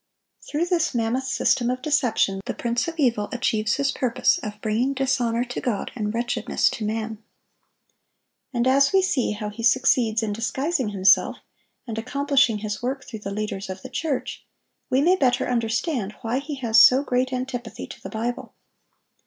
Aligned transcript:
Through 0.41 0.65
this 0.65 0.95
mammoth 0.95 1.27
system 1.27 1.69
of 1.69 1.83
deception 1.83 2.41
the 2.45 2.55
prince 2.55 2.87
of 2.87 2.95
evil 2.97 3.29
achieves 3.31 3.75
his 3.75 3.91
purpose 3.91 4.39
of 4.39 4.59
bringing 4.59 4.95
dishonor 4.95 5.43
to 5.43 5.61
God 5.61 5.91
and 5.93 6.11
wretchedness 6.11 6.71
to 6.71 6.83
man. 6.85 7.19
And 8.51 8.65
as 8.65 8.91
we 8.91 9.03
see 9.03 9.33
how 9.33 9.49
he 9.49 9.61
succeeds 9.61 10.23
in 10.23 10.33
disguising 10.33 10.89
himself, 10.89 11.37
and 11.85 11.99
accomplishing 11.99 12.57
his 12.65 12.81
work 12.81 13.05
through 13.05 13.19
the 13.19 13.29
leaders 13.29 13.69
of 13.69 13.83
the 13.83 13.89
church, 13.89 14.43
we 14.89 15.03
may 15.03 15.17
better 15.17 15.47
understand 15.47 16.13
why 16.21 16.39
he 16.39 16.55
has 16.55 16.83
so 16.83 17.03
great 17.03 17.31
antipathy 17.31 17.85
to 17.85 18.01
the 18.01 18.09
Bible. 18.09 18.55